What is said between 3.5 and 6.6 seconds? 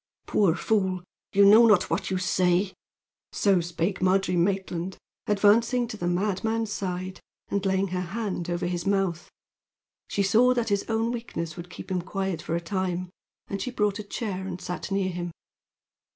spake Margery Maitland, advancing to the mad